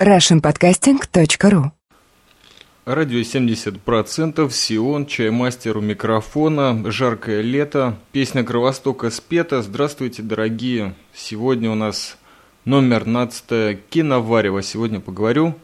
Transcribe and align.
russianpodcasting.ru 0.00 1.70
Радио 2.84 3.18
70%, 3.18 4.50
Сион, 4.50 5.06
чаймастер 5.06 5.78
у 5.78 5.80
микрофона, 5.80 6.90
жаркое 6.92 7.40
лето, 7.40 7.98
песня 8.12 8.44
Кровостока 8.44 9.10
спета. 9.10 9.62
Здравствуйте, 9.62 10.22
дорогие! 10.22 10.94
Сегодня 11.14 11.70
у 11.70 11.74
нас 11.74 12.18
номер 12.66 13.04
15 13.04 13.88
киноварево. 13.88 14.62
Сегодня 14.62 15.00
поговорю 15.00 15.54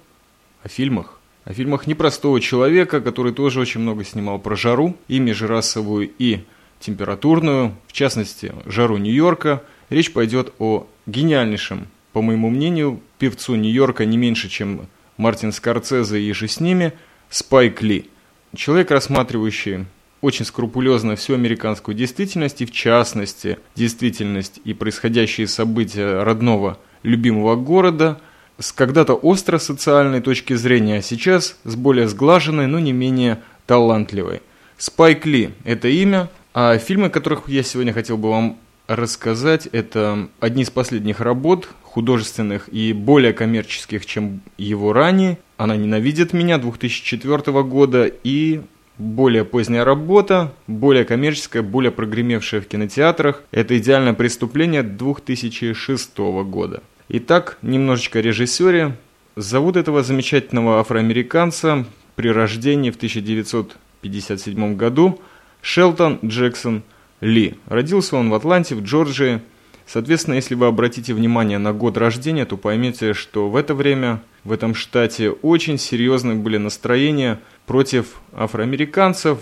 о 0.65 0.69
фильмах. 0.69 1.21
О 1.45 1.53
фильмах 1.53 1.87
непростого 1.87 2.41
человека, 2.41 3.03
который 3.03 3.35
тоже 3.35 3.61
очень 3.61 3.81
много 3.81 4.03
снимал 4.03 4.39
про 4.39 4.57
жару, 4.57 4.97
и 5.09 5.19
межрасовую, 5.19 6.11
и 6.19 6.41
температурную, 6.81 7.77
в 7.87 7.93
частности, 7.93 8.55
жару 8.65 8.97
Нью-Йорка. 8.97 9.63
Речь 9.91 10.13
пойдет 10.13 10.55
о 10.59 10.87
гениальнейшем, 11.07 11.87
по 12.13 12.23
моему 12.23 12.51
мнению, 12.51 13.01
певцу 13.19 13.55
Нью-Йорка 13.55 14.05
не 14.05 14.17
меньше, 14.17 14.49
чем 14.49 14.89
Мартин 15.17 15.53
Скорцезе 15.53 16.21
и 16.21 16.33
же 16.33 16.49
с 16.49 16.61
ними, 16.61 16.93
Спайк 17.31 17.83
Ли. 17.83 18.11
Человек, 18.55 18.91
рассматривающий 18.91 19.87
очень 20.21 20.45
скрупулезно 20.45 21.17
всю 21.17 21.35
американскую 21.35 21.95
действительность, 21.95 22.63
и 22.63 22.67
в 22.67 22.71
частности, 22.71 23.59
действительность 23.75 24.61
и 24.65 24.75
происходящие 24.75 25.49
события 25.49 26.23
родного 26.23 26.79
любимого 27.03 27.57
города, 27.57 28.21
с 28.59 28.73
когда-то 28.73 29.15
остро 29.15 29.59
социальной 29.59 30.21
точки 30.21 30.55
зрения, 30.55 30.99
а 30.99 31.03
сейчас 31.03 31.57
с 31.65 31.75
более 31.75 32.07
сглаженной, 32.09 32.67
но 32.67 32.79
не 32.79 32.93
менее 32.93 33.43
талантливой. 33.67 34.43
Спайк 34.79 35.27
Ли– 35.27 35.51
это 35.65 35.89
имя, 35.89 36.31
а 36.55 36.79
фильмы, 36.79 37.11
которых 37.11 37.49
я 37.49 37.63
сегодня 37.63 37.93
хотел 37.93 38.19
бы 38.19 38.31
вам 38.31 38.59
рассказать, 38.97 39.67
это 39.73 40.29
одни 40.41 40.63
из 40.63 40.71
последних 40.71 41.21
работ 41.21 41.69
художественных 41.83 42.69
и 42.73 42.93
более 42.93 43.33
коммерческих, 43.33 44.07
чем 44.07 44.41
его 44.57 44.93
ранее. 44.93 45.39
«Она 45.57 45.77
ненавидит 45.77 46.33
меня» 46.33 46.59
2004 46.59 47.63
года 47.63 48.07
и 48.07 48.63
более 48.99 49.45
поздняя 49.45 49.85
работа, 49.85 50.53
более 50.67 51.05
коммерческая, 51.05 51.63
более 51.63 51.91
прогремевшая 51.93 52.61
в 52.61 52.67
кинотеатрах. 52.67 53.43
Это 53.51 53.77
«Идеальное 53.79 54.15
преступление» 54.15 54.83
2006 54.83 56.19
года. 56.45 56.83
Итак, 57.09 57.59
немножечко 57.63 58.21
о 58.21 58.23
режиссере. 58.23 58.97
Зовут 59.37 59.77
этого 59.77 60.03
замечательного 60.03 60.81
афроамериканца 60.81 61.87
при 62.17 62.29
рождении 62.29 62.91
в 62.91 62.97
1957 62.97 64.77
году 64.77 65.21
Шелтон 65.63 66.19
Джексон 66.25 66.83
ли. 67.23 67.55
Родился 67.67 68.17
он 68.17 68.29
в 68.29 68.35
Атланте, 68.35 68.75
в 68.75 68.83
Джорджии. 68.83 69.41
Соответственно, 69.87 70.35
если 70.35 70.55
вы 70.55 70.67
обратите 70.67 71.15
внимание 71.15 71.59
на 71.59 71.73
год 71.73 71.97
рождения, 71.97 72.45
то 72.45 72.57
поймете, 72.57 73.15
что 73.15 73.49
в 73.49 73.57
это 73.57 73.75
время 73.75 74.23
в 74.45 74.53
этом 74.53 74.75
штате 74.75 75.31
очень 75.31 75.79
серьезные 75.79 76.37
были 76.37 76.57
настроения 76.57 77.41
против 77.67 78.21
афроамериканцев, 78.35 79.39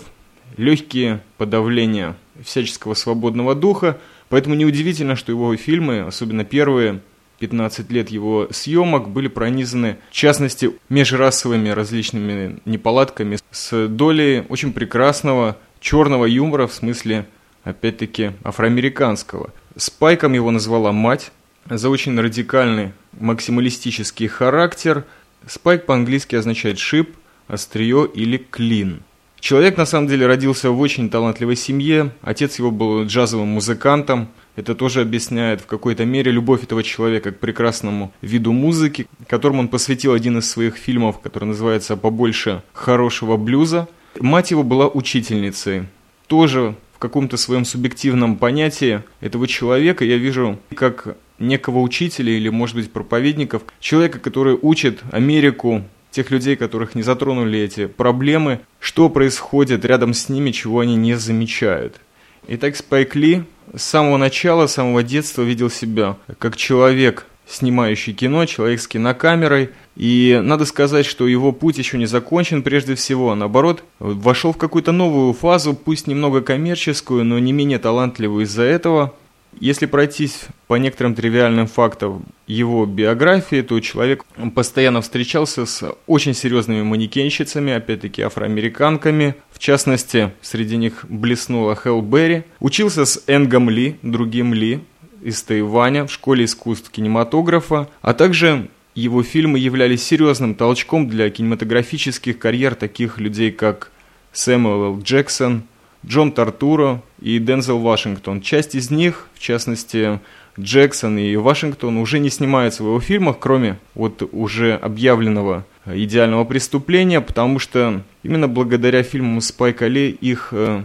легкие 0.57 1.21
подавления 1.37 2.15
всяческого 2.43 2.93
свободного 2.93 3.55
духа. 3.55 3.99
Поэтому 4.29 4.55
неудивительно, 4.55 5.15
что 5.15 5.31
его 5.31 5.55
фильмы, 5.55 6.01
особенно 6.01 6.43
первые 6.43 7.01
15 7.39 7.91
лет 7.91 8.09
его 8.09 8.47
съемок, 8.51 9.09
были 9.09 9.27
пронизаны, 9.27 9.97
в 10.11 10.13
частности, 10.13 10.71
межрасовыми 10.89 11.69
различными 11.69 12.59
неполадками 12.65 13.39
с 13.49 13.87
долей 13.87 14.43
очень 14.49 14.71
прекрасного 14.71 15.57
черного 15.79 16.25
юмора 16.25 16.67
в 16.67 16.73
смысле 16.73 17.25
опять-таки, 17.63 18.31
афроамериканского. 18.43 19.51
Спайком 19.75 20.33
его 20.33 20.51
назвала 20.51 20.91
мать 20.91 21.31
за 21.69 21.89
очень 21.89 22.19
радикальный 22.19 22.93
максималистический 23.19 24.27
характер. 24.27 25.05
Спайк 25.47 25.85
по-английски 25.85 26.35
означает 26.35 26.79
шип, 26.79 27.15
острие 27.47 28.07
или 28.13 28.37
клин. 28.37 29.03
Человек 29.39 29.75
на 29.75 29.85
самом 29.85 30.07
деле 30.07 30.27
родился 30.27 30.69
в 30.69 30.79
очень 30.79 31.09
талантливой 31.09 31.55
семье. 31.55 32.11
Отец 32.21 32.59
его 32.59 32.69
был 32.69 33.05
джазовым 33.05 33.47
музыкантом. 33.47 34.29
Это 34.55 34.75
тоже 34.75 35.01
объясняет 35.01 35.61
в 35.61 35.65
какой-то 35.65 36.05
мере 36.05 36.31
любовь 36.31 36.63
этого 36.63 36.83
человека 36.83 37.31
к 37.31 37.39
прекрасному 37.39 38.13
виду 38.21 38.51
музыки, 38.51 39.07
которому 39.27 39.61
он 39.61 39.67
посвятил 39.67 40.13
один 40.13 40.37
из 40.37 40.49
своих 40.49 40.75
фильмов, 40.75 41.21
который 41.21 41.45
называется 41.45 41.97
«Побольше 41.97 42.61
хорошего 42.73 43.37
блюза». 43.37 43.87
Мать 44.19 44.51
его 44.51 44.61
была 44.61 44.87
учительницей, 44.87 45.87
тоже 46.27 46.75
каком-то 47.01 47.35
своем 47.35 47.65
субъективном 47.65 48.37
понятии 48.37 49.01
этого 49.21 49.47
человека 49.47 50.05
я 50.05 50.17
вижу 50.17 50.59
как 50.75 51.17
некого 51.39 51.79
учителя 51.79 52.31
или, 52.31 52.47
может 52.49 52.75
быть, 52.75 52.93
проповедников, 52.93 53.63
человека, 53.79 54.19
который 54.19 54.57
учит 54.61 55.01
Америку, 55.11 55.83
тех 56.11 56.29
людей, 56.29 56.55
которых 56.55 56.93
не 56.93 57.01
затронули 57.01 57.59
эти 57.59 57.87
проблемы, 57.87 58.59
что 58.79 59.09
происходит 59.09 59.83
рядом 59.83 60.13
с 60.13 60.29
ними, 60.29 60.51
чего 60.51 60.81
они 60.81 60.95
не 60.95 61.15
замечают. 61.15 61.99
Итак, 62.47 62.75
Спайк 62.75 63.15
Ли 63.15 63.43
с 63.73 63.81
самого 63.81 64.17
начала, 64.17 64.67
с 64.67 64.73
самого 64.73 65.01
детства 65.01 65.41
видел 65.41 65.71
себя 65.71 66.17
как 66.37 66.55
человек, 66.55 67.25
снимающий 67.47 68.13
кино, 68.13 68.45
человек 68.45 68.79
с 68.79 68.87
кинокамерой. 68.87 69.71
И 69.95 70.39
надо 70.41 70.65
сказать, 70.65 71.05
что 71.05 71.27
его 71.27 71.51
путь 71.51 71.77
еще 71.77 71.97
не 71.97 72.05
закончен 72.05 72.63
прежде 72.63 72.95
всего, 72.95 73.35
наоборот, 73.35 73.83
вошел 73.99 74.53
в 74.53 74.57
какую-то 74.57 74.91
новую 74.91 75.33
фазу, 75.33 75.73
пусть 75.73 76.07
немного 76.07 76.41
коммерческую, 76.41 77.25
но 77.25 77.39
не 77.39 77.51
менее 77.51 77.79
талантливую 77.79 78.45
из-за 78.45 78.63
этого. 78.63 79.13
Если 79.59 79.85
пройтись 79.85 80.45
по 80.67 80.75
некоторым 80.75 81.13
тривиальным 81.13 81.67
фактам 81.67 82.23
его 82.47 82.85
биографии, 82.85 83.61
то 83.61 83.77
человек 83.81 84.23
постоянно 84.55 85.01
встречался 85.01 85.65
с 85.65 85.93
очень 86.07 86.33
серьезными 86.33 86.83
манекенщицами, 86.83 87.73
опять-таки 87.73 88.21
афроамериканками. 88.21 89.35
В 89.51 89.59
частности, 89.59 90.31
среди 90.41 90.77
них 90.77 91.05
блеснула 91.09 91.75
Хелл 91.75 92.01
Берри. 92.01 92.43
Учился 92.61 93.03
с 93.03 93.21
Энгом 93.27 93.69
Ли, 93.69 93.97
другим 94.01 94.53
Ли, 94.53 94.79
из 95.21 95.43
Тайваня 95.43 96.07
в 96.07 96.11
школе 96.13 96.45
искусств 96.45 96.89
кинематографа, 96.89 97.89
а 98.01 98.13
также 98.13 98.69
его 99.01 99.23
фильмы 99.23 99.59
являлись 99.59 100.03
серьезным 100.03 100.55
толчком 100.55 101.07
для 101.07 101.29
кинематографических 101.29 102.37
карьер 102.37 102.75
таких 102.75 103.17
людей, 103.17 103.51
как 103.51 103.91
Сэмюэл 104.31 105.01
Джексон, 105.01 105.63
Джон 106.05 106.31
Тартуро 106.31 107.01
и 107.19 107.39
Дензел 107.39 107.79
Вашингтон. 107.79 108.41
Часть 108.41 108.75
из 108.75 108.89
них, 108.89 109.27
в 109.35 109.39
частности 109.39 110.19
Джексон 110.59 111.17
и 111.17 111.35
Вашингтон, 111.35 111.97
уже 111.97 112.19
не 112.19 112.29
снимаются 112.29 112.83
в 112.83 113.01
его 113.01 113.33
кроме 113.33 113.77
вот 113.93 114.27
уже 114.31 114.75
объявленного 114.75 115.65
идеального 115.85 116.43
преступления, 116.43 117.21
потому 117.21 117.59
что 117.59 118.01
именно 118.23 118.47
благодаря 118.47 119.03
фильмам 119.03 119.41
Спайка 119.41 119.87
Ли 119.87 120.09
их 120.09 120.49
э, 120.51 120.83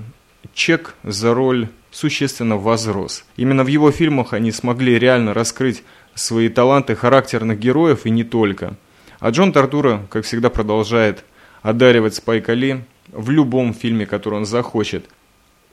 чек 0.54 0.94
за 1.02 1.34
роль 1.34 1.68
существенно 1.90 2.56
возрос. 2.56 3.24
Именно 3.36 3.64
в 3.64 3.68
его 3.68 3.90
фильмах 3.90 4.32
они 4.32 4.52
смогли 4.52 4.98
реально 4.98 5.32
раскрыть 5.34 5.82
свои 6.16 6.48
таланты 6.48 6.96
характерных 6.96 7.60
героев 7.60 8.04
и 8.06 8.10
не 8.10 8.24
только. 8.24 8.76
А 9.20 9.30
Джон 9.30 9.52
Тартура, 9.52 10.04
как 10.10 10.24
всегда, 10.24 10.50
продолжает 10.50 11.24
одаривать 11.62 12.16
Спайка 12.16 12.54
Ли 12.54 12.80
в 13.12 13.30
любом 13.30 13.72
фильме, 13.72 14.04
который 14.04 14.34
он 14.34 14.46
захочет. 14.46 15.08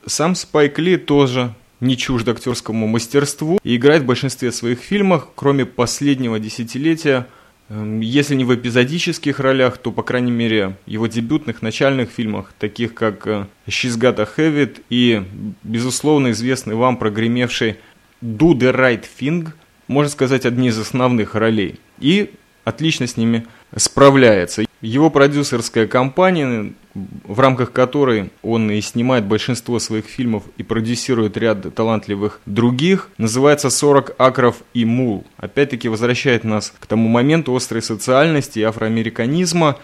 Сам 0.06 0.36
Спайк 0.36 0.78
Ли 0.78 0.98
тоже 0.98 1.56
не 1.80 1.98
чужд 1.98 2.30
актерскому 2.30 2.86
мастерству 2.86 3.60
и 3.64 3.76
играет 3.76 4.04
в 4.04 4.06
большинстве 4.06 4.52
своих 4.52 4.80
фильмов, 4.80 5.28
кроме 5.36 5.66
последнего 5.66 6.40
десятилетия– 6.40 7.28
Эм, 7.70 8.02
если 8.02 8.36
не 8.36 8.44
в 8.44 8.54
эпизодических 8.54 9.40
ролях, 9.40 9.78
то, 9.78 9.92
по 9.92 10.04
крайней 10.04 10.32
мере, 10.32 10.76
его 10.86 11.08
дебютных 11.08 11.62
начальных 11.62 12.10
фильмах, 12.10 12.54
таких 12.60 12.94
как 12.94 13.26
э, 13.26 13.48
«She's 13.68 13.98
Got 13.98 14.20
a 14.20 14.28
Habit» 14.38 14.82
и, 14.90 15.24
безусловно, 15.64 16.32
известный 16.32 16.76
вам 16.76 16.98
прогремевший 16.98 17.78
«Do 18.22 18.54
the 18.54 18.76
Right 18.76 19.06
Thing», 19.20 19.50
можно 19.94 20.12
сказать, 20.12 20.46
одни 20.46 20.70
из 20.70 20.80
основных 20.80 21.36
ролей. 21.36 21.80
И 22.00 22.34
отлично 22.66 23.08
с 23.08 23.16
ними 23.16 23.46
справляется. 23.76 24.66
Его 24.82 25.10
продюсерская 25.10 25.88
компания, 25.88 26.74
в 26.94 27.40
рамках 27.40 27.72
которой 27.72 28.32
он 28.42 28.70
и 28.72 28.82
снимает 28.82 29.26
большинство 29.26 29.80
своих 29.80 30.06
фильмов 30.06 30.44
и 30.58 30.64
продюсирует 30.64 31.38
ряд 31.38 31.74
талантливых 31.74 32.42
других, 32.46 33.10
называется 33.18 33.70
«40 33.70 34.16
акров 34.18 34.58
и 34.74 34.84
мул». 34.84 35.26
Опять-таки 35.38 35.88
возвращает 35.88 36.44
нас 36.44 36.74
к 36.78 36.86
тому 36.86 37.08
моменту 37.08 37.56
острой 37.56 37.82
социальности 37.82 38.60
и 38.60 38.64
афроамериканизма. 38.64 39.78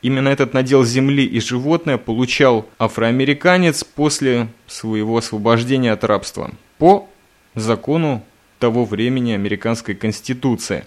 Именно 0.00 0.28
этот 0.28 0.54
надел 0.54 0.84
земли 0.84 1.26
и 1.26 1.40
животное 1.40 1.98
получал 1.98 2.66
афроамериканец 2.78 3.84
после 3.84 4.48
своего 4.66 5.18
освобождения 5.18 5.92
от 5.92 6.04
рабства 6.04 6.50
по 6.78 7.06
закону 7.54 8.24
того 8.60 8.84
времени 8.84 9.32
американской 9.32 9.96
конституции 9.96 10.84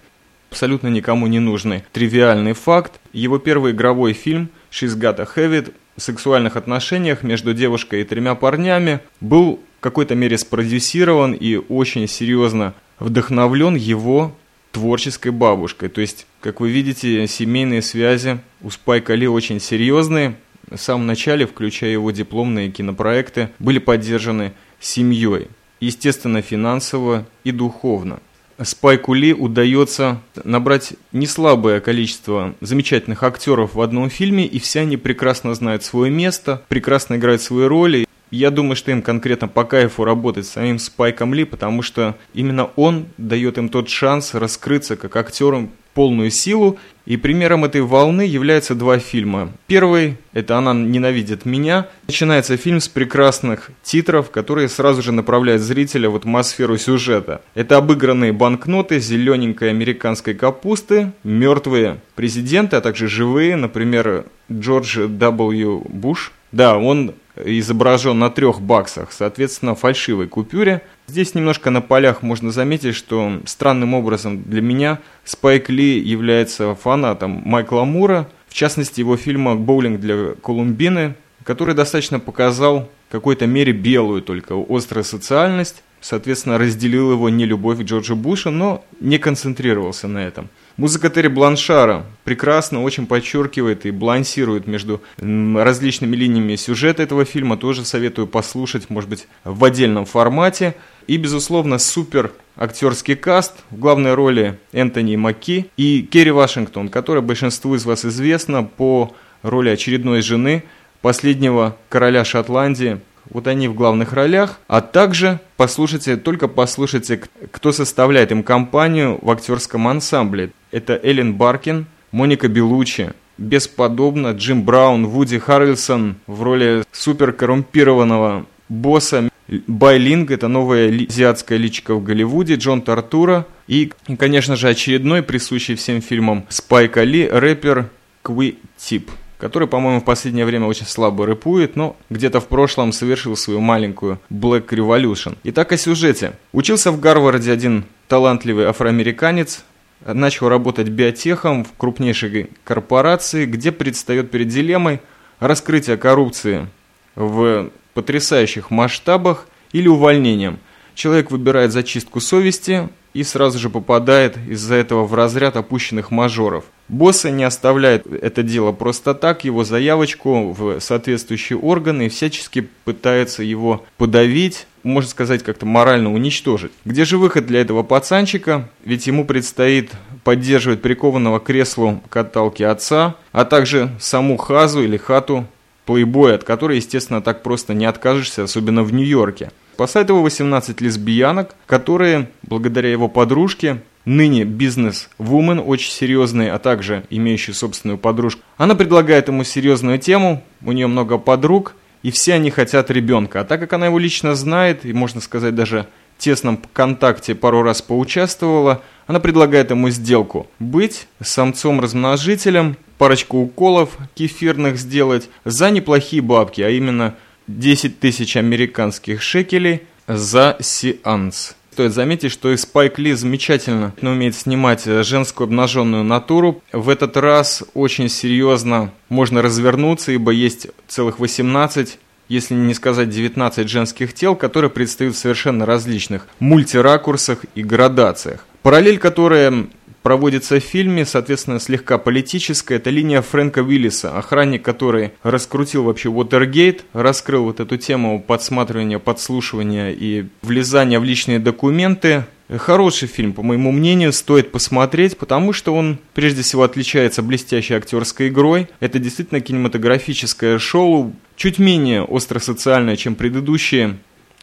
абсолютно 0.49 0.87
никому 0.87 1.27
не 1.27 1.39
нужный 1.39 1.83
тривиальный 1.91 2.53
факт. 2.53 3.01
Его 3.11 3.39
первый 3.39 3.71
игровой 3.71 4.13
фильм 4.13 4.49
«She's 4.71 4.95
Got 4.95 5.19
a 5.19 5.27
Habit» 5.35 5.73
в 5.97 6.01
сексуальных 6.01 6.55
отношениях 6.55 7.23
между 7.23 7.53
девушкой 7.53 8.01
и 8.01 8.03
тремя 8.03 8.35
парнями 8.35 8.99
был 9.19 9.59
в 9.79 9.81
какой-то 9.81 10.15
мере 10.15 10.37
спродюсирован 10.37 11.33
и 11.33 11.55
очень 11.55 12.07
серьезно 12.07 12.75
вдохновлен 12.99 13.75
его 13.75 14.35
творческой 14.71 15.31
бабушкой. 15.31 15.89
То 15.89 16.01
есть 16.01 16.27
Как 16.39 16.59
вы 16.59 16.69
видите, 16.69 17.25
семейные 17.27 17.81
связи 17.81 18.39
у 18.61 18.69
Спайка 18.69 19.15
Ли 19.15 19.27
очень 19.27 19.59
серьезные. 19.59 20.35
В 20.69 20.77
самом 20.77 21.07
начале, 21.07 21.47
включая 21.47 21.91
его 21.91 22.11
дипломные 22.11 22.69
кинопроекты, 22.69 23.49
были 23.59 23.79
поддержаны 23.79 24.53
семьей. 24.79 25.47
Естественно, 25.83 26.41
финансово 26.41 27.25
и 27.43 27.51
духовно. 27.51 28.19
Спайку 28.61 29.13
Ли 29.13 29.33
удается 29.33 30.21
набрать 30.45 30.93
неслабое 31.11 31.81
количество 31.81 32.55
замечательных 32.61 33.21
актеров 33.23 33.75
в 33.75 33.81
одном 33.81 34.09
фильме, 34.09 34.45
и 34.45 34.59
все 34.59 34.79
они 34.81 34.95
прекрасно 34.95 35.53
знают 35.55 35.83
свое 35.83 36.09
место, 36.09 36.61
прекрасно 36.69 37.15
играют 37.15 37.41
свои 37.41 37.65
роли. 37.65 38.07
Я 38.33 38.49
думаю, 38.49 38.75
что 38.75 38.89
им 38.89 39.03
конкретно 39.03 39.47
по 39.47 39.63
кайфу 39.63 40.05
работать 40.05 40.47
с 40.47 40.53
самим 40.53 40.79
Спайком 40.79 41.35
Ли, 41.35 41.43
потому 41.43 41.83
что 41.83 42.17
именно 42.33 42.71
он 42.75 43.05
дает 43.19 43.59
им 43.59 43.69
тот 43.69 43.89
шанс 43.89 44.33
раскрыться 44.33 44.95
как 44.95 45.15
актерам 45.15 45.69
полную 45.93 46.31
силу. 46.31 46.79
И 47.05 47.15
примером 47.15 47.63
этой 47.63 47.81
волны 47.81 48.23
являются 48.23 48.73
два 48.73 48.97
фильма. 48.97 49.51
Первый– 49.67 50.17
это 50.33 50.57
«Она 50.57 50.73
ненавидит 50.73 51.45
меня». 51.45 51.89
Начинается 52.07 52.57
фильм 52.57 52.79
с 52.79 52.87
прекрасных 52.87 53.69
титров, 53.83 54.31
которые 54.31 54.67
сразу 54.67 55.03
же 55.03 55.11
направляют 55.11 55.61
зрителя 55.61 56.09
в 56.09 56.15
атмосферу 56.15 56.79
сюжета. 56.79 57.43
Это 57.53 57.77
обыгранные 57.77 58.33
банкноты 58.33 58.99
зелененькой 58.99 59.69
американской 59.69 60.33
капусты, 60.33 61.11
мертвые 61.23 61.99
президенты, 62.15 62.77
а 62.77 62.81
также 62.81 63.07
живые, 63.07 63.57
например, 63.57 64.25
Джордж 64.51 65.01
W. 65.01 65.87
Буш. 65.87 66.31
Да, 66.53 66.77
он 66.77 67.15
изображен 67.35 68.19
на 68.19 68.29
трех 68.29 68.61
баксах, 68.61 69.11
соответственно, 69.11 69.73
фальшивой 69.73 70.27
купюре. 70.27 70.83
Здесь 71.07 71.33
немножко 71.33 71.71
на 71.71 71.81
полях 71.81 72.21
можно 72.21 72.51
заметить, 72.51 72.93
что 72.93 73.41
странным 73.45 73.95
образом 73.95 74.43
для 74.43 74.61
меня 74.61 74.99
Спайк 75.25 75.69
Ли 75.69 75.99
является 75.99 76.75
фанатом 76.75 77.41
Майкла 77.43 77.85
Мура, 77.85 78.29
в 78.47 78.53
частности 78.53 78.99
его 78.99 79.17
фильма 79.17 79.55
«Боулинг 79.55 79.99
для 79.99 80.35
Колумбины», 80.43 81.15
который 81.43 81.73
достаточно 81.73 82.19
показал 82.19 82.87
в 83.09 83.11
какой-то 83.11 83.47
мере 83.47 83.73
белую 83.73 84.21
только 84.21 84.53
острую 84.69 85.03
социальность, 85.03 85.81
соответственно, 86.01 86.59
разделил 86.59 87.11
его 87.11 87.29
не 87.29 87.45
любовь 87.45 87.79
к 87.79 87.81
Джорджу 87.81 88.15
Бушу, 88.15 88.51
но 88.51 88.85
не 88.99 89.17
концентрировался 89.17 90.07
на 90.07 90.19
этом. 90.19 90.49
Музыка 90.75 91.11
Терри 91.11 91.27
Бланшара 91.27 92.03
прекрасно, 92.23 92.81
очень 92.81 93.05
подчеркивает 93.05 93.85
и 93.85 93.91
балансирует 93.91 94.65
между 94.65 95.03
различными 95.17 96.15
линиями 96.15 96.55
сюжета 96.55 97.03
этого 97.03 97.25
фильма. 97.25 97.57
Тоже 97.57 97.85
советую 97.85 98.25
послушать, 98.25 98.89
может 98.89 99.07
быть, 99.07 99.27
в 99.43 99.63
отдельном 99.63 100.05
формате. 100.05 100.75
И, 101.05 101.17
безусловно, 101.17 101.77
супер 101.77 102.31
актерский 102.57 103.15
каст. 103.15 103.53
В 103.69 103.77
главной 103.77 104.15
роли 104.15 104.57
Энтони 104.71 105.15
Маки 105.15 105.67
и 105.77 106.01
Керри 106.01 106.31
Вашингтон, 106.31 106.89
которая 106.89 107.21
большинству 107.21 107.75
из 107.75 107.85
вас 107.85 108.03
известна 108.03 108.63
по 108.63 109.15
роли 109.43 109.69
очередной 109.69 110.21
жены 110.21 110.63
последнего 111.01 111.77
короля 111.89 112.25
Шотландии 112.25 112.99
вот 113.29 113.47
они 113.47 113.67
в 113.67 113.73
главных 113.73 114.13
ролях, 114.13 114.59
а 114.67 114.81
также 114.81 115.39
послушайте, 115.55 116.17
только 116.17 116.47
послушайте, 116.47 117.21
кто 117.51 117.71
составляет 117.71 118.31
им 118.31 118.43
компанию 118.43 119.17
в 119.21 119.31
актерском 119.31 119.87
ансамбле. 119.87 120.51
Это 120.73 120.99
Эллен 121.03 121.35
Баркин, 121.35 121.85
Моника 122.11 122.47
Белучи, 122.47 123.11
бесподобно 123.37 124.31
Джим 124.31 124.63
Браун, 124.63 125.05
Вуди 125.05 125.37
Харрельсон 125.37 126.15
в 126.25 126.41
роли 126.41 126.83
суперкоррумпированного 126.91 128.47
босса. 128.69 129.29
Байлинг– 129.67 130.31
это 130.31 130.47
новая 130.47 130.87
азиатская 130.89 131.59
личика 131.59 131.93
в 131.93 132.03
Голливуде, 132.03 132.55
Джон 132.55 132.81
Тартура 132.81 133.45
и, 133.67 133.91
конечно 134.17 134.55
же, 134.55 134.67
очередной, 134.67 135.21
присущий 135.21 135.75
всем 135.75 136.01
фильмам 136.01 136.45
Спайка 136.49 137.03
Ли, 137.03 137.29
рэпер 137.29 137.89
Кви 138.23 138.57
Тип 138.77 139.11
который, 139.43 139.67
по-моему, 139.67 139.99
в 139.99 140.05
последнее 140.05 140.45
время 140.45 140.67
очень 140.67 140.85
слабо 140.85 141.25
рэпует, 141.25 141.75
но 141.75 141.97
где-то 142.09 142.39
в 142.39 142.47
прошлом 142.47 142.93
совершил 142.93 143.35
свою 143.35 143.59
маленькую 143.59 144.17
Black 144.31 144.67
Revolution. 144.69 145.35
Итак, 145.43 145.73
о 145.73 145.77
сюжете. 145.77 146.31
Учился 146.53 146.93
в 146.93 147.01
Гарварде 147.01 147.51
один 147.51 147.83
талантливый 148.07 148.67
афроамериканец, 148.67 149.65
начал 150.05 150.49
работать 150.49 150.89
биотехом 150.89 151.63
в 151.63 151.73
крупнейшей 151.77 152.49
корпорации, 152.63 153.45
где 153.45 153.71
предстает 153.71 154.31
перед 154.31 154.47
дилеммой 154.47 155.01
раскрытия 155.39 155.97
коррупции 155.97 156.67
в 157.15 157.69
потрясающих 157.93 158.71
масштабах 158.71 159.47
или 159.71 159.87
увольнением. 159.87 160.59
Человек 160.95 161.31
выбирает 161.31 161.71
зачистку 161.71 162.19
совести 162.19 162.89
и 163.13 163.23
сразу 163.23 163.59
же 163.59 163.69
попадает 163.69 164.37
из-за 164.47 164.75
этого 164.75 165.05
в 165.05 165.13
разряд 165.13 165.55
опущенных 165.55 166.11
мажоров. 166.11 166.65
Боссы 166.87 167.31
не 167.31 167.43
оставляют 167.43 168.05
это 168.07 168.43
дело 168.43 168.71
просто 168.71 169.13
так, 169.13 169.43
его 169.43 169.63
заявочку 169.63 170.51
в 170.51 170.79
соответствующие 170.79 171.57
органы 171.57 172.07
и 172.07 172.09
всячески 172.09 172.67
пытаются 172.85 173.43
его 173.43 173.85
подавить, 173.97 174.67
можно 174.83 175.09
сказать, 175.09 175.43
как-то 175.43 175.65
морально 175.65 176.13
уничтожить. 176.13 176.71
Где 176.85 177.05
же 177.05 177.17
выход 177.17 177.45
для 177.45 177.61
этого 177.61 177.83
пацанчика? 177.83 178.69
Ведь 178.83 179.07
ему 179.07 179.25
предстоит 179.25 179.91
поддерживать 180.23 180.81
прикованного 180.81 181.39
к 181.39 181.45
креслу 181.45 182.01
каталки 182.09 182.63
отца, 182.63 183.15
а 183.31 183.45
также 183.45 183.91
саму 183.99 184.37
хазу 184.37 184.83
или 184.83 184.97
хату 184.97 185.45
плейбоя, 185.85 186.35
от 186.35 186.43
которой, 186.43 186.77
естественно, 186.77 187.21
так 187.21 187.43
просто 187.43 187.73
не 187.73 187.85
откажешься, 187.85 188.43
особенно 188.43 188.83
в 188.83 188.93
Нью-Йорке. 188.93 189.51
Спасает 189.73 190.09
его 190.09 190.21
18 190.21 190.81
лесбиянок, 190.81 191.55
которые, 191.65 192.29
благодаря 192.43 192.91
его 192.91 193.07
подружке, 193.07 193.81
ныне 194.05 194.43
бизнес-вумен, 194.43 195.61
очень 195.65 195.91
серьезный, 195.91 196.51
а 196.51 196.59
также 196.59 197.05
имеющий 197.09 197.53
собственную 197.53 197.97
подружку. 197.97 198.41
Она 198.57 198.75
предлагает 198.75 199.29
ему 199.29 199.43
серьезную 199.43 199.97
тему, 199.97 200.43
у 200.61 200.71
нее 200.71 200.87
много 200.87 201.17
подруг, 201.17 201.75
и 202.03 202.11
все 202.11 202.35
они 202.35 202.51
хотят 202.51 202.91
ребенка. 202.91 203.41
А 203.41 203.43
так 203.45 203.59
как 203.59 203.73
она 203.73 203.87
его 203.87 203.97
лично 203.97 204.35
знает, 204.35 204.85
и 204.85 204.93
можно 204.93 205.21
сказать 205.21 205.55
даже 205.55 205.87
в 206.17 206.21
тесном 206.21 206.59
контакте 206.73 207.33
пару 207.33 207.63
раз 207.63 207.81
поучаствовала, 207.81 208.83
она 209.07 209.19
предлагает 209.19 209.71
ему 209.71 209.89
сделку. 209.89 210.47
Быть 210.59 211.07
самцом-размножителем, 211.21 212.77
парочку 212.97 213.39
уколов 213.39 213.97
кефирных 214.13 214.77
сделать 214.77 215.29
за 215.45 215.71
неплохие 215.71 216.21
бабки, 216.21 216.61
а 216.61 216.69
именно 216.69 217.15
10 217.47 217.99
тысяч 217.99 218.37
американских 218.37 219.21
шекелей 219.21 219.83
за 220.07 220.57
сеанс. 220.59 221.55
Стоит 221.73 221.91
заметить, 221.91 222.31
что 222.31 222.51
и 222.51 222.55
Спайк 222.55 222.99
Ли 222.99 223.13
замечательно 223.13 223.95
умеет 223.99 224.35
снимать 224.35 224.85
э, 224.85 225.01
женскую 225.01 225.45
обнаженную 225.45 226.03
натуру. 226.03 226.61
В 226.71 226.87
этот 226.87 227.17
раз 227.17 227.63
очень 227.73 228.09
серьезно 228.09 228.91
можно 229.09 229.41
развернуться, 229.41 230.11
ибо 230.11 230.29
есть 230.29 230.67
целых 230.87 231.17
18 231.17 231.97
если 232.29 232.53
не 232.53 232.75
сказать 232.75 233.09
19 233.09 233.67
женских 233.67 234.13
тел, 234.13 234.35
которые 234.35 234.69
предстают 234.69 235.15
в 235.15 235.17
совершенно 235.17 235.65
различных 235.65 236.27
мультиракурсах 236.39 237.39
и 237.55 237.63
градациях. 237.63 238.45
Параллель, 238.61 238.99
которая 238.99 239.67
проводится 240.03 240.59
в 240.59 240.63
фильме, 240.63 241.05
соответственно, 241.05 241.59
слегка 241.59 241.97
политическая. 241.97 242.75
Это 242.75 242.89
линия 242.89 243.21
Фрэнка 243.21 243.59
Уиллиса, 243.59 244.15
охранник, 244.15 244.61
который 244.61 245.13
раскрутил 245.23 245.83
вообще 245.83 246.09
Уотергейт, 246.09 246.83
раскрыл 246.93 247.45
вот 247.45 247.59
эту 247.59 247.77
тему 247.77 248.21
подсматривания, 248.21 248.99
подслушивания 248.99 249.91
и 249.91 250.25
влезания 250.41 250.99
в 250.99 251.03
личные 251.03 251.39
документы. 251.39 252.25
Хороший 252.49 253.07
фильм, 253.07 253.33
по 253.33 253.41
моему 253.41 253.71
мнению, 253.71 254.11
стоит 254.11 254.51
посмотреть, 254.51 255.17
потому 255.17 255.53
что 255.53 255.73
он, 255.73 255.97
прежде 256.13 256.43
всего, 256.43 256.63
отличается 256.63 257.23
блестящей 257.23 257.73
актерской 257.73 258.27
игрой. 258.27 258.67
Это 258.81 258.99
действительно 258.99 259.39
кинематографическое 259.39 260.59
шоу, 260.59 261.13
чуть 261.37 261.57
менее 261.57 262.05
остросоциальное, 262.07 262.97
чем 262.97 263.15
предыдущие. 263.15 263.97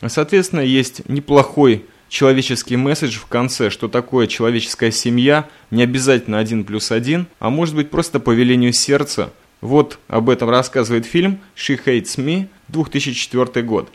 Соответственно, 0.05 0.61
есть 0.61 1.07
неплохой 1.09 1.85
человеческий 2.11 2.76
месседж 2.76 3.17
в 3.17 3.26
конце, 3.26 3.71
что 3.71 3.88
такое 3.88 4.26
человеческая 4.26 4.90
семья, 4.90 5.49
не 5.71 5.83
обязательно 5.83 6.38
один 6.38 6.64
плюс 6.64 6.90
один, 6.90 7.26
а 7.38 7.49
может 7.49 7.75
быть 7.75 7.88
просто 7.88 8.21
по 8.21 8.33
велению 8.33 8.75
сердца. 8.75 9.33
Вот 9.62 9.99
об 10.09 10.29
этом 10.29 10.50
рассказывает 10.50 11.07
фильм 11.07 11.38
«She 11.57 11.81
Hates 11.83 12.19
Me» 12.19 12.49
2004 12.69 13.64
год. 13.64 13.90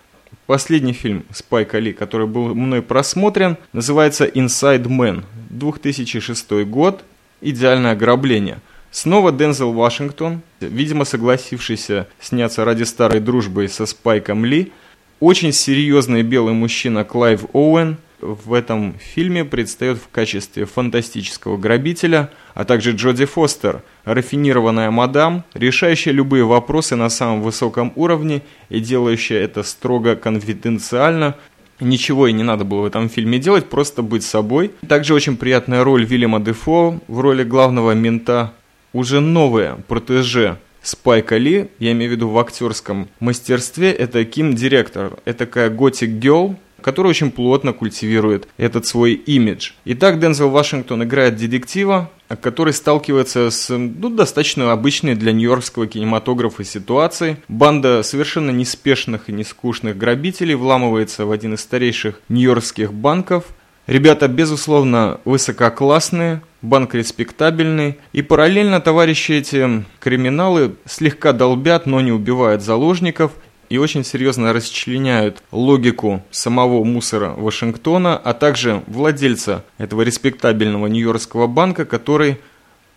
Последний 0.47 0.93
фильм 0.93 1.25
Спайка 1.31 1.77
Ли, 1.79 1.91
который 1.91 2.27
был 2.27 2.55
мной 2.55 2.81
просмотрен, 2.81 3.57
называется 3.73 4.25
«Inside 4.25 4.85
Man» 4.85 5.23
2006 5.49 6.51
год 6.65 7.03
«Идеальное 7.41 7.91
ограбление». 7.91 8.59
Снова 8.91 9.33
Дензел 9.33 9.73
Вашингтон, 9.73 10.41
видимо 10.61 11.03
согласившийся 11.03 12.07
сняться 12.21 12.63
ради 12.63 12.83
старой 12.83 13.19
дружбы 13.19 13.67
со 13.67 13.85
Спайком 13.85 14.45
Ли, 14.45 14.71
очень 15.19 15.51
серьезный 15.51 16.23
белый 16.23 16.53
мужчина 16.53 17.03
Клайв 17.03 17.45
Оуэн, 17.53 17.97
в 18.25 18.53
этом 18.53 18.95
фильме 18.99 19.45
предстает 19.45 19.97
в 19.97 20.09
качестве 20.09 20.65
фантастического 20.65 21.57
грабителя, 21.57 22.29
а 22.53 22.65
также 22.65 22.91
Джоди 22.91 23.25
Фостер, 23.25 23.83
рафинированная 24.03 24.91
мадам, 24.91 25.43
решающая 25.53 26.11
любые 26.11 26.43
вопросы 26.45 26.95
на 26.95 27.09
самом 27.09 27.41
высоком 27.41 27.93
уровне 27.95 28.41
и 28.69 28.79
делающая 28.79 29.41
это 29.41 29.63
строго 29.63 30.15
конфиденциально. 30.15 31.35
Ничего 31.79 32.27
и 32.27 32.33
не 32.33 32.43
надо 32.43 32.63
было 32.63 32.81
в 32.81 32.85
этом 32.85 33.09
фильме 33.09 33.37
делать, 33.37 33.69
просто 33.69 34.01
быть 34.01 34.23
собой. 34.23 34.71
Также 34.87 35.13
очень 35.13 35.37
приятная 35.37 35.83
роль 35.83 36.05
Вильяма 36.05 36.39
Дефо 36.39 36.99
в 37.07 37.19
роли 37.19 37.43
главного 37.43 37.91
мента. 37.91 38.53
Уже 38.93 39.19
новое 39.19 39.75
протеже 39.87 40.57
Спайка 40.85 41.37
Ли, 41.37 41.69
я 41.79 41.93
имею 41.93 42.11
в 42.11 42.13
виду 42.13 42.29
в 42.29 42.37
актерском 42.37 43.09
мастерстве, 43.19 43.91
это 43.91 44.23
Ким 44.23 44.53
Директор. 44.53 45.17
Это 45.25 45.39
такая 45.39 45.71
готик 45.71 46.11
гел, 46.11 46.57
который 46.85 47.07
очень 47.07 47.31
плотно 47.31 47.73
культивирует 47.73 48.47
этот 48.57 48.85
свой 48.85 49.13
имидж. 49.13 49.71
Итак, 49.85 50.19
Дензел 50.19 50.51
Вашингтон 50.51 51.03
играет 51.03 51.35
детектива, 51.35 52.11
который 52.41 52.73
сталкивается 52.73 53.49
с 53.49 53.75
ну, 53.75 54.11
достаточно 54.11 54.71
обычной 54.71 55.15
для 55.15 55.31
нью-йоркского 55.31 55.87
кинематографа 55.87 56.63
ситуацией. 56.63 57.37
Банда 57.47 58.03
совершенно 58.03 58.51
неспешных 58.51 59.29
и 59.29 59.31
нескучных 59.31 59.97
грабителей 59.97 60.53
вламывается 60.53 61.25
в 61.25 61.31
один 61.31 61.55
из 61.55 61.61
старейших 61.61 62.21
нью-йоркских 62.29 62.93
банков. 62.93 63.45
Ребята, 63.87 64.27
безусловно, 64.27 65.19
высококлассные, 65.25 66.43
банк 66.61 66.93
респектабельный, 66.93 67.97
и 68.13 68.21
параллельно 68.21 68.79
товарищи 68.79 69.31
эти 69.31 69.83
криминалы 69.99 70.75
слегка 70.85 71.33
долбят, 71.33 71.87
но 71.87 71.99
не 72.01 72.11
убивают 72.11 72.61
заложников– 72.61 73.31
и 73.69 73.77
очень 73.77 74.03
серьезно 74.03 74.53
расчленяют 74.53 75.41
логику 75.51 76.23
самого 76.31 76.83
мусора 76.83 77.31
Вашингтона, 77.31 78.17
а 78.17 78.33
также 78.33 78.83
владельца 78.87 79.63
этого 79.77 80.01
респектабельного 80.01 80.87
Нью-Йоркского 80.87 81.47
банка, 81.47 81.85
который 81.85 82.37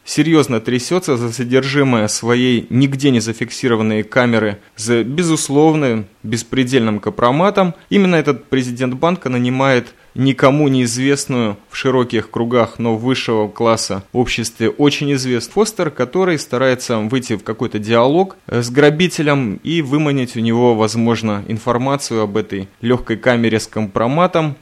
серьезно 0.08 0.60
трясется 0.60 1.16
за 1.18 1.30
содержимое 1.32 2.08
своей 2.08 2.66
нигде 2.70 3.10
не 3.10 3.20
зафиксированной 3.20 4.02
камеры 4.02 4.58
с 4.74 5.04
безусловным 5.04 6.06
беспредельным 6.22 6.98
компроматом. 6.98 7.74
Именно 7.90 8.16
этот 8.16 8.46
президент 8.46 8.94
банка 8.94 9.28
нанимает 9.28 9.94
никому 10.14 10.68
неизвестную 10.68 11.58
в 11.68 11.76
широких 11.76 12.30
кругах, 12.30 12.78
но 12.78 12.96
высшего 12.96 13.48
класса 13.48 14.02
обществе 14.12 14.70
очень 14.70 15.12
известный 15.12 15.52
Фостер, 15.52 15.90
который 15.90 16.38
старается 16.38 16.98
выйти 16.98 17.36
в 17.36 17.44
какой-то 17.44 17.78
диалог 17.78 18.36
э, 18.46 18.62
с 18.62 18.70
грабителем 18.70 19.60
и 19.62 19.82
выманить 19.82 20.36
у 20.36 20.40
него, 20.40 20.74
возможно, 20.74 21.44
информацию 21.48 22.22
об 22.22 22.36
этой 22.36 22.68
легкой 22.80 23.18
камере 23.18 23.60
с 23.60 23.66
компроматом, 23.66 24.56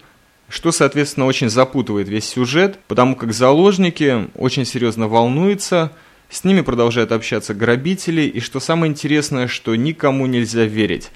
что, 0.49 0.73
соответственно, 0.73 1.27
очень 1.27 1.49
запутывает 1.49 2.09
весь 2.09 2.29
сюжет, 2.29 2.79
потому 2.89 3.17
как 3.17 3.33
заложники 3.33 4.29
очень 4.35 4.65
серьезно 4.65 5.09
волнуются, 5.09 5.93
с 6.29 6.45
ними 6.45 6.61
продолжают 6.61 7.13
общаться 7.13 7.55
грабители, 7.55 8.23
и 8.23 8.41
что 8.41 8.61
самое 8.61 8.91
интересное, 8.91 9.49
что 9.49 9.75
никому 9.77 10.27
нельзя 10.27 10.65
верить. 10.65 11.11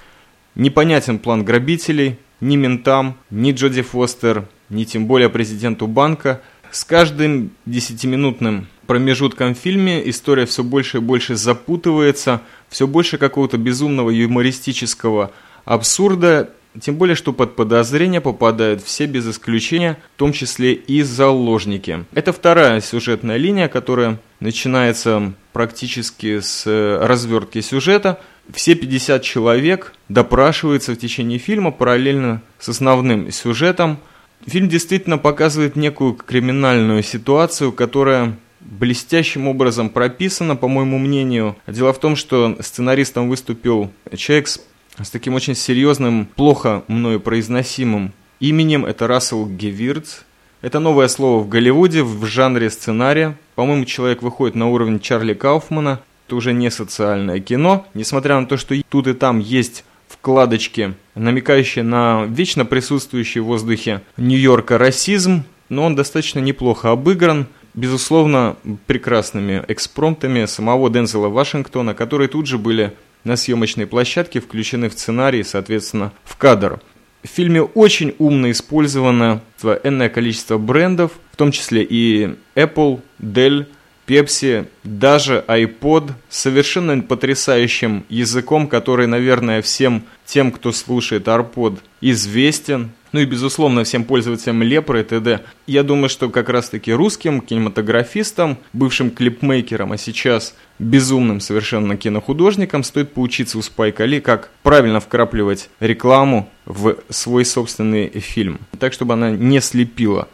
Непонятен 0.54 1.18
план 1.18 1.44
грабителей, 1.44 2.18
ни 2.40 2.56
ментам, 2.56 3.16
ни 3.30 3.52
Джоди 3.52 3.82
Фостер, 3.82 4.48
ни 4.68 4.84
тем 4.84 5.06
более 5.06 5.28
президенту 5.28 5.86
банка. 5.86 6.40
С 6.70 6.84
каждым 6.84 7.50
десятиминутным 7.66 8.68
промежутком 8.86 9.54
в 9.54 9.58
фильме 9.58 10.08
история 10.08 10.46
все 10.46 10.62
больше 10.62 10.98
и 10.98 11.00
больше 11.00 11.34
запутывается, 11.34 12.42
все 12.68 12.86
больше 12.86 13.18
какого-то 13.18 13.58
безумного 13.58 14.10
юмористического 14.10 15.32
абсурда, 15.64 16.50
тем 16.80 16.96
более, 16.96 17.16
что 17.16 17.32
под 17.32 17.56
подозрение 17.56 18.20
попадают 18.20 18.82
все 18.82 19.06
без 19.06 19.28
исключения, 19.28 19.98
в 20.16 20.18
том 20.18 20.32
числе 20.32 20.72
и 20.74 21.02
заложники. 21.02 22.04
Это 22.12 22.32
вторая 22.32 22.80
сюжетная 22.80 23.38
линия, 23.38 23.68
которая 23.68 24.20
начинается 24.40 25.32
практически 25.52 26.40
с 26.40 26.66
развертки 26.66 27.60
сюжета– 27.60 28.20
все 28.52 28.74
50 28.74 29.22
человек 29.22 29.94
допрашиваются 30.08 30.92
в 30.92 30.96
течение 30.96 31.38
фильма 31.38 31.70
параллельно 31.70 32.42
с 32.58 32.68
основным 32.68 33.30
сюжетом. 33.30 33.98
Фильм 34.46 34.68
действительно 34.68 35.18
показывает 35.18 35.76
некую 35.76 36.14
криминальную 36.14 37.02
ситуацию, 37.02 37.72
которая 37.72 38.36
блестящим 38.60 39.48
образом 39.48 39.88
прописана, 39.90 40.56
по 40.56 40.68
моему 40.68 40.98
мнению. 40.98 41.56
Дело 41.66 41.92
в 41.92 42.00
том, 42.00 42.16
что 42.16 42.56
сценаристом 42.60 43.28
выступил 43.28 43.90
человек 44.16 44.48
с, 44.48 44.60
с 45.02 45.10
таким 45.10 45.34
очень 45.34 45.54
серьезным, 45.54 46.26
плохо 46.26 46.82
мною 46.88 47.20
произносимым 47.20 48.12
именем. 48.40 48.84
Это 48.84 49.06
Рассел 49.06 49.46
Гевирц. 49.46 50.20
Это 50.62 50.78
новое 50.78 51.08
слово 51.08 51.42
в 51.42 51.48
Голливуде 51.48 52.02
в 52.02 52.24
жанре 52.26 52.70
сценария. 52.70 53.36
По-моему, 53.54 53.84
человек 53.84 54.22
выходит 54.22 54.54
на 54.54 54.68
уровень 54.68 55.00
Чарли 55.00 55.34
Кауфмана 55.34 56.00
это 56.30 56.36
уже 56.36 56.52
не 56.52 56.70
социальное 56.70 57.40
кино, 57.40 57.88
несмотря 57.92 58.38
на 58.38 58.46
то, 58.46 58.56
что 58.56 58.80
тут 58.88 59.08
и 59.08 59.14
там 59.14 59.40
есть 59.40 59.84
вкладочки, 60.06 60.94
намекающие 61.16 61.82
на 61.82 62.24
вечно 62.24 62.64
присутствующий 62.64 63.40
в 63.40 63.46
воздухе 63.46 64.02
Нью-Йорка 64.16 64.78
расизм, 64.78 65.42
но 65.68 65.86
он 65.86 65.96
достаточно 65.96 66.38
неплохо 66.38 66.92
обыгран, 66.92 67.48
безусловно, 67.74 68.54
прекрасными 68.86 69.64
экспромтами 69.66 70.44
самого 70.44 70.88
Дензела 70.88 71.26
Вашингтона, 71.26 71.94
которые 71.94 72.28
тут 72.28 72.46
же 72.46 72.58
были 72.58 72.92
на 73.24 73.36
съемочной 73.36 73.86
площадке 73.86 74.40
включены 74.40 74.88
в 74.88 74.92
сценарий, 74.92 75.42
соответственно, 75.42 76.12
в 76.24 76.36
кадр. 76.36 76.80
В 77.22 77.28
фильме 77.28 77.62
очень 77.62 78.14
умно 78.18 78.50
использовано 78.50 79.42
энное 79.84 80.08
количество 80.08 80.56
брендов, 80.56 81.12
в 81.32 81.36
том 81.36 81.52
числе 81.52 81.82
и 81.82 82.34
Apple, 82.54 83.00
Dell, 83.20 83.66
Pepsi, 84.06 84.66
даже 84.82 85.44
iPod 85.46 86.12
совершенно 86.28 87.00
потрясающим 87.00 88.04
языком, 88.08 88.66
который, 88.66 89.06
наверное, 89.06 89.62
всем 89.62 90.02
тем, 90.24 90.50
кто 90.50 90.72
слушает 90.72 91.28
AirPod, 91.28 91.78
известен. 92.00 92.90
Ну 93.12 93.20
и, 93.20 93.24
безусловно, 93.24 93.82
всем 93.82 94.04
пользователям 94.04 94.62
Лепры 94.62 95.00
и 95.00 95.04
т.д. 95.04 95.40
Я 95.66 95.82
думаю, 95.82 96.08
что 96.08 96.28
как 96.28 96.48
раз-таки 96.48 96.92
русским 96.92 97.40
кинематографистам, 97.40 98.58
бывшим 98.72 99.10
клипмейкерам, 99.10 99.92
а 99.92 99.96
сейчас 99.96 100.54
безумным 100.78 101.40
совершенно 101.40 101.96
кинохудожникам 101.96 102.84
стоит 102.84 103.12
поучиться 103.12 103.58
у 103.58 103.62
Спайка 103.62 104.04
Ли, 104.04 104.20
как 104.20 104.50
правильно 104.62 105.00
вкрапливать 105.00 105.70
рекламу 105.80 106.48
в 106.66 106.98
свой 107.08 107.44
собственный 107.44 108.08
фильм, 108.20 108.60
так, 108.78 108.92
чтобы 108.92 109.14
она 109.14 109.30
не 109.30 109.60
слепила. 109.60 110.28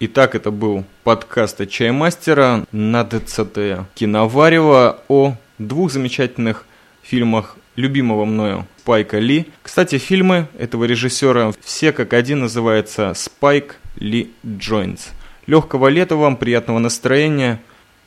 Итак, 0.00 0.34
это 0.34 0.50
был 0.50 0.84
подкаст 1.04 1.60
от 1.60 1.70
Чаймастера 1.70 2.66
на 2.72 3.04
ДЦТ 3.04 3.86
Киноварева 3.94 5.02
о 5.08 5.36
двух 5.58 5.90
замечательных 5.90 6.66
фильмах 7.02 7.56
любимого 7.78 8.24
мною 8.24 8.66
Спайка 8.88 9.18
Ли. 9.18 9.46
Кстати, 9.62 9.98
фильмы 9.98 10.48
этого 10.58 10.84
режиссера 10.84 11.52
все 11.62 11.92
как 11.92 12.14
один 12.14 12.40
называются 12.40 13.12
Спайк 13.14 13.76
Ли 13.96 14.30
Джойнс. 14.46 15.10
Легкого 15.46 15.88
лета 15.88 16.16
вам, 16.16 16.38
приятного 16.38 16.78
настроения. 16.78 17.60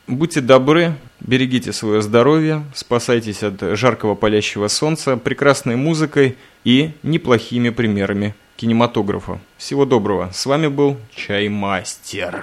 Будьте 0.08 0.40
добры, 0.40 0.94
берегите 1.20 1.72
свое 1.72 2.02
здоровье, 2.02 2.64
спасайтесь 2.74 3.44
от 3.44 3.60
жаркого 3.76 4.16
палящего 4.16 4.66
солнца, 4.66 5.16
прекрасной 5.16 5.76
музыкой 5.76 6.36
и 6.64 6.90
неплохими 7.04 7.70
примерами 7.70 8.34
кинематографа. 8.56 9.38
Всего 9.56 9.84
доброго. 9.84 10.30
С 10.34 10.46
вами 10.46 10.66
был 10.66 10.96
Чаймастер. 11.14 12.42